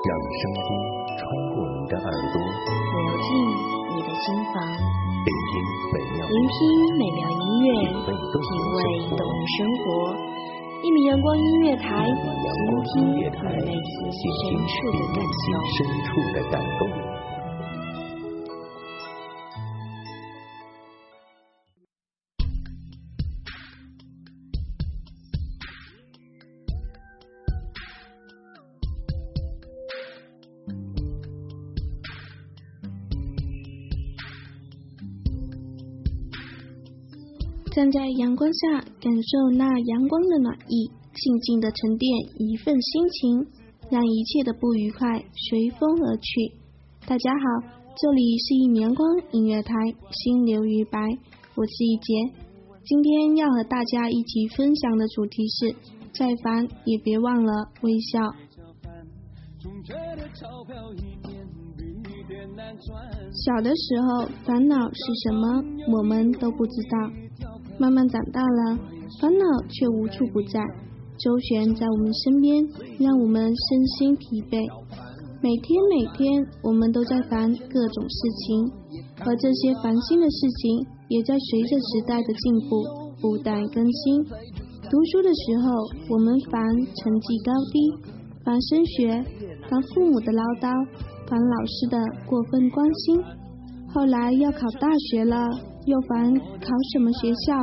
[0.00, 0.72] 让声音
[1.12, 1.20] 穿
[1.52, 3.28] 过你的耳朵，流进
[3.92, 4.64] 你的心房。
[4.72, 5.60] 聆听
[5.92, 6.56] 美妙，聆听
[6.96, 7.68] 美妙音乐，
[8.08, 9.84] 品味动人生活。
[10.80, 12.16] 一米阳光音乐台，倾
[12.88, 15.44] 听你内心深处的感受。
[15.76, 16.79] 深处的感动。
[37.70, 43.46] 站在阳光下，感受那阳光的暖意，静静的沉淀一份心情，
[43.88, 45.06] 让一切的不愉快
[45.48, 46.52] 随风而去。
[47.06, 49.72] 大家好，这里是一米阳光音乐台，
[50.10, 50.98] 心流于白，
[51.54, 52.12] 我是一杰。
[52.82, 55.76] 今天要和大家一起分享的主题是：
[56.12, 58.34] 再烦也别忘了微笑。
[63.32, 65.62] 小的时候，烦恼是什么，
[65.96, 67.29] 我们都不知道。
[67.80, 68.76] 慢慢长大了，
[69.18, 70.60] 烦恼却无处不在，
[71.16, 72.62] 周旋在我们身边，
[72.98, 74.60] 让我们身心疲惫。
[75.40, 76.28] 每天每天，
[76.62, 78.68] 我们都在烦各种事情，
[79.24, 82.84] 而这些烦心的事情，也在随着时代的进步
[83.16, 84.28] 不断更新。
[84.84, 85.72] 读书的时候，
[86.12, 87.80] 我们烦成绩高低，
[88.44, 89.24] 烦升学，
[89.70, 90.68] 烦父母的唠叨，
[91.24, 91.96] 烦老师的
[92.28, 93.16] 过分关心。
[93.88, 95.48] 后来要考大学了。
[95.86, 97.56] 又烦考什么学校，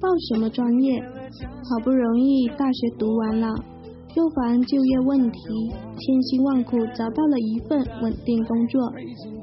[0.00, 3.48] 报什么专业，好不容易大学读完了，
[4.14, 5.38] 又烦就业问题，
[5.98, 8.92] 千辛万苦找到了一份稳定工作，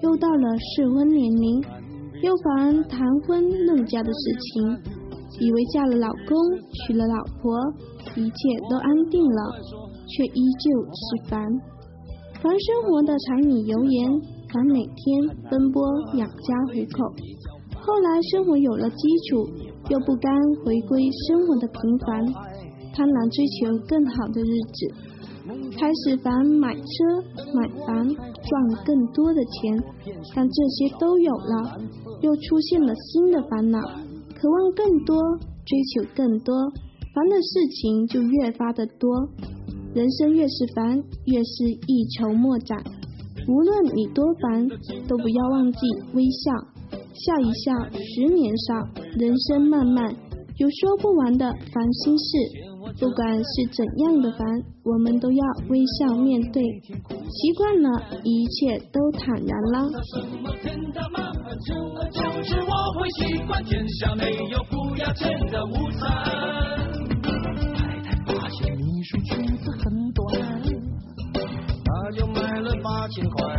[0.03, 1.61] 又到了适婚年龄，
[2.21, 4.77] 又烦谈婚论嫁的事情，
[5.39, 6.37] 以为嫁了老公，
[6.85, 7.57] 娶了老婆，
[8.15, 8.33] 一切
[8.69, 9.51] 都安定了，
[10.07, 11.41] 却依旧是烦，
[12.41, 14.11] 烦生活的柴米油盐，
[14.53, 15.81] 烦每天奔波
[16.15, 17.15] 养家糊口。
[17.83, 18.95] 后来生活有了基
[19.27, 19.49] 础，
[19.89, 20.31] 又不甘
[20.63, 22.25] 回归生活的平凡，
[22.93, 24.79] 贪婪追求更好的日子，
[25.75, 26.85] 开始烦买车
[27.57, 29.81] 买房赚更多的钱，
[30.35, 31.81] 但这些都有了，
[32.21, 33.79] 又出现了新的烦恼，
[34.37, 35.17] 渴望更多，
[35.65, 36.53] 追求更多，
[37.15, 39.09] 烦的事情就越发的多，
[39.95, 42.77] 人生越是烦，越是一筹莫展。
[43.47, 44.67] 无论你多烦，
[45.07, 45.79] 都不要忘记
[46.13, 46.70] 微笑。
[47.13, 48.75] 笑一笑，十年少。
[49.19, 50.15] 人生漫漫，
[50.57, 52.27] 有说不完的烦心事。
[52.99, 54.39] 不管是怎样的烦，
[54.83, 56.61] 我们都要微笑面对。
[56.61, 57.89] 习惯了，
[58.23, 59.89] 一切都坦然了。
[65.13, 66.01] 钱的午餐。
[67.75, 70.21] 太太发现你说裙子很短，
[71.83, 73.50] 他就买了八千块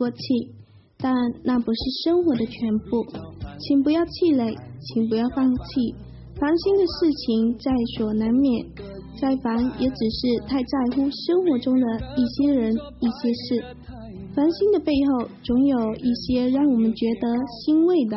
[0.00, 0.16] 过气。
[0.96, 1.12] 但
[1.44, 3.04] 那不是生活的全部，
[3.60, 4.48] 请不要气馁，
[4.80, 5.94] 请不要放弃。
[6.38, 8.66] 烦心的事情在所难免，
[9.20, 11.86] 再烦也只是太在乎生活中的
[12.16, 13.64] 一些人、一些事。
[14.34, 17.28] 烦心的背后，总有一些让我们觉得
[17.64, 18.16] 欣慰的。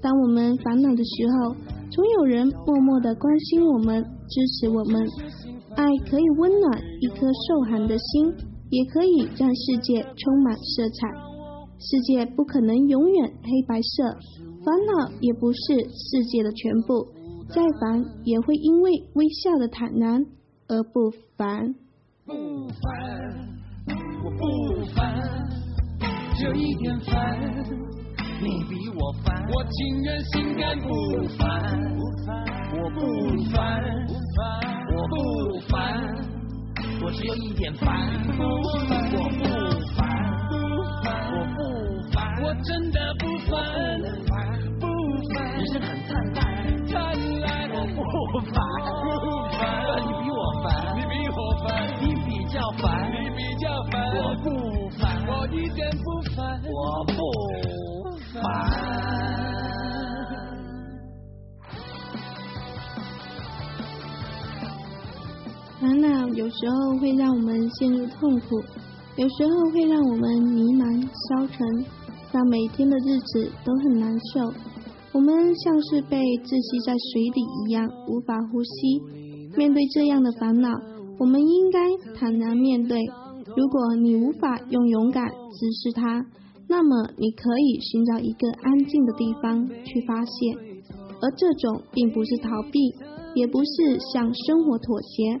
[0.00, 1.56] 当我们烦恼的时候，
[1.90, 5.02] 总有人默默的关心我们、支持我们。
[5.76, 8.51] 爱可以温暖一颗受寒的心。
[8.72, 11.06] 也可以让世界充满色彩。
[11.78, 14.14] 世界不可能永远黑白色，
[14.64, 17.06] 烦恼也不是世界的全部。
[17.50, 20.24] 再烦也会因为微笑的坦然
[20.68, 21.74] 而不烦。
[22.24, 22.32] 不
[22.68, 22.80] 烦，
[24.24, 24.40] 我不
[24.94, 25.20] 烦，
[26.40, 27.38] 这一点烦，
[28.40, 30.88] 你比我烦，我情愿心甘不
[31.36, 31.42] 烦。
[32.74, 33.00] 我不
[33.50, 33.60] 烦，
[34.94, 35.14] 我不
[35.68, 35.76] 烦，
[37.04, 37.88] 我只有一点烦。
[38.38, 39.00] 我不烦，
[41.32, 41.58] 我不
[42.12, 43.50] 烦，我真的不烦。
[44.78, 44.86] 不
[45.34, 46.40] 烦，人生很灿烂，
[46.86, 46.92] 灿
[47.40, 47.68] 烂。
[47.70, 47.76] 我
[48.32, 48.54] 不烦，
[65.82, 68.62] 烦恼有时候会让我们陷入痛苦，
[69.16, 71.84] 有时候会让我们迷茫消沉，
[72.30, 74.54] 让每天的日子都很难受。
[75.12, 79.02] 我们像是被窒息在水里一样，无法呼吸。
[79.56, 80.70] 面对这样的烦恼，
[81.18, 81.80] 我们应该
[82.14, 83.02] 坦然面对。
[83.56, 86.24] 如果你无法用勇敢直视它，
[86.68, 90.54] 那么你可以寻找一个安静的地方去发泄，
[91.20, 92.78] 而这种并不是逃避，
[93.34, 95.40] 也不是向生活妥协，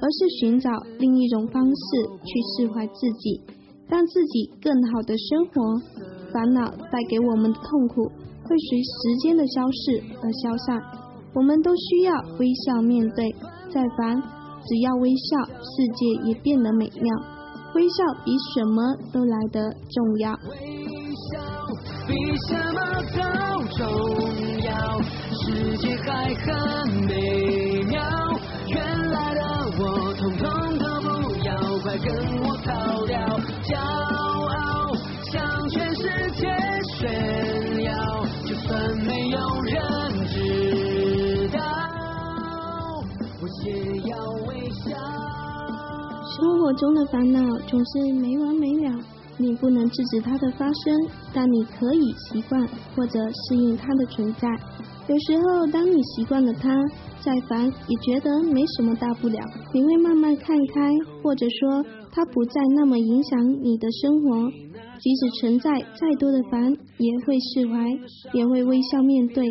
[0.00, 3.40] 而是寻找另一种方式去释怀自己，
[3.88, 5.80] 让自己更好的生活。
[6.32, 8.04] 烦恼带给我们的痛苦
[8.44, 10.80] 会随时间的消逝而消散，
[11.34, 13.34] 我们都需要微笑面对。
[13.70, 14.20] 再烦，
[14.66, 17.16] 只要微笑，世界也变得美妙。
[17.74, 20.32] 微笑比什么都来得重要。
[20.32, 20.36] 微
[21.16, 21.40] 笑
[22.06, 22.14] 比
[22.48, 22.78] 什么
[23.12, 23.18] 都
[23.76, 23.80] 重
[24.46, 24.51] 要，
[25.44, 26.46] 世界还很
[27.06, 28.00] 美妙。
[28.68, 29.40] 原来的
[29.78, 31.08] 我，统统都不
[31.44, 31.50] 要，
[31.82, 32.06] 快跟
[32.42, 33.18] 我逃掉。
[33.64, 34.94] 骄傲
[35.32, 36.02] 向全世
[36.32, 36.46] 界
[36.96, 37.90] 炫耀，
[38.46, 39.72] 就算没有人
[40.28, 41.58] 知道，
[43.40, 43.66] 我也
[44.10, 44.16] 要
[44.46, 44.90] 微笑。
[46.36, 49.04] 生活中的烦恼总是没完没了，
[49.36, 54.48] 你不能制止它的发生，但你可以习惯或者适应它的存在。
[55.08, 56.70] 有时候，当你习惯了它，
[57.20, 59.38] 再烦也觉得没什么大不了，
[59.74, 60.80] 你会慢慢看开，
[61.22, 64.48] 或者说它不再那么影响你的生活。
[65.00, 67.90] 即使存在再多的烦，也会释怀，
[68.32, 69.44] 也会微笑面对，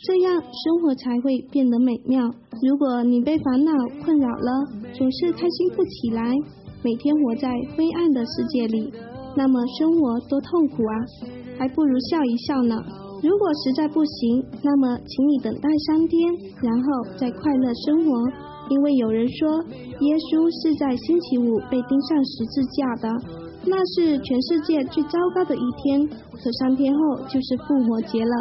[0.00, 2.22] 这样生活才会变得美妙。
[2.66, 3.72] 如果你被烦恼
[4.02, 4.50] 困扰了，
[4.94, 6.32] 总是开心不起来，
[6.82, 8.90] 每天活在灰暗的世界里，
[9.36, 10.94] 那么生活多痛苦啊！
[11.58, 13.05] 还不如笑一笑呢。
[13.22, 16.32] 如果实在不行，那么请你等待三天，
[16.62, 18.12] 然后再快乐生活。
[18.68, 19.62] 因为有人说，
[20.00, 23.06] 耶稣是在星期五被钉上十字架的，
[23.64, 26.02] 那是全世界最糟糕的一天。
[26.08, 28.34] 可三天后就是复活节了，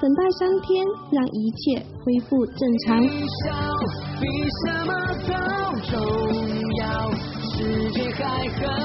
[0.00, 3.02] 等待三天，让一切恢复正常。
[3.02, 4.24] 比
[4.62, 4.94] 什么
[5.26, 5.34] 都
[5.90, 5.98] 重
[6.78, 7.10] 要，
[7.50, 8.83] 世界还很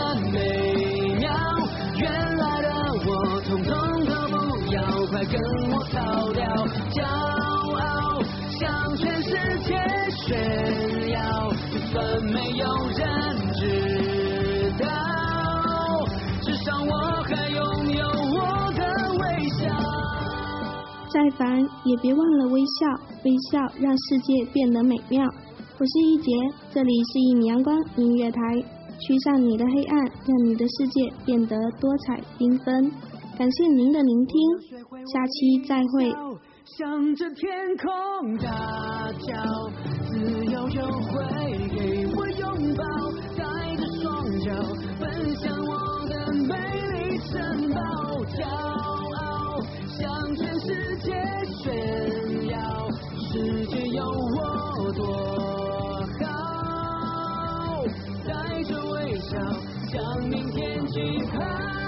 [5.32, 5.40] 跟
[5.72, 6.44] 我逃掉。
[6.92, 6.98] 骄
[7.76, 8.22] 傲
[8.60, 9.30] 向全世
[9.64, 9.70] 界
[10.26, 11.18] 炫耀，
[11.72, 12.66] 就算没有
[12.98, 13.04] 人
[13.54, 13.60] 知
[14.80, 14.84] 道，
[16.42, 16.92] 至少我
[17.24, 17.58] 还拥
[17.94, 18.82] 有我的
[19.20, 19.60] 微笑。
[21.14, 22.88] 再烦也别忘了微笑，
[23.24, 25.26] 微笑让世界变得美妙。
[25.78, 26.32] 我是一杰，
[26.74, 28.42] 这里是一米阳光音乐台，
[29.00, 32.92] 驱散你的黑暗，让你的世界变得多彩缤纷。
[33.40, 34.38] 感谢您的聆听，
[35.08, 36.12] 下期再会。
[36.66, 39.72] 向着天空大叫，
[40.10, 41.16] 自由就会
[41.70, 42.84] 给我拥抱，
[43.38, 43.42] 带
[43.78, 44.52] 着双脚
[45.00, 45.72] 奔向我
[46.10, 46.52] 的美
[46.92, 47.80] 丽城堡，
[48.26, 48.44] 骄
[49.16, 51.08] 傲向全世界
[51.64, 52.60] 炫耀，
[53.32, 55.02] 世界有我多
[56.20, 56.28] 好，
[58.28, 59.32] 带着微笑
[59.88, 61.00] 向明天去
[61.32, 61.79] 跑。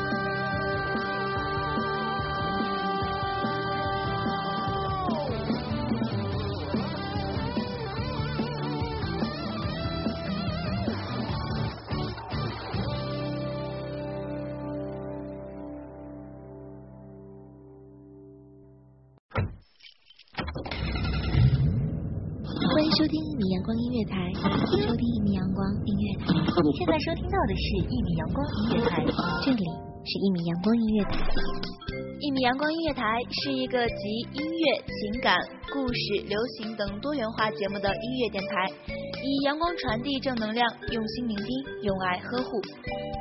[19.32, 19.44] 欢
[22.84, 26.26] 迎收听一米阳光音乐台，收听一米阳光音乐台。
[26.78, 29.06] 现在收听到的是一米阳光音乐台，
[29.46, 29.64] 这里
[30.04, 31.12] 是一米阳光音乐台。
[32.20, 33.04] 一米阳光音乐台
[33.44, 33.94] 是一个集
[34.34, 35.40] 音乐、情感、
[35.72, 38.70] 故事、流行等多元化节目的音乐电台，
[39.24, 41.48] 以阳光传递正能量，用心聆听，
[41.84, 42.62] 用爱呵护。